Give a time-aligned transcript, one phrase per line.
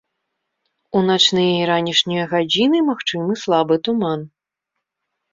[0.99, 4.25] У начныя і ранішнія гадзіны магчымы слабы туман.